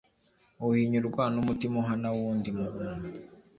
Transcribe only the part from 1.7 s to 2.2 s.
uhana